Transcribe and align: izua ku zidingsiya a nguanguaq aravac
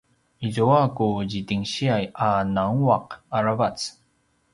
izua 0.45 0.81
ku 0.95 1.05
zidingsiya 1.29 1.95
a 2.25 2.29
nguanguaq 2.49 3.07
aravac 3.37 3.77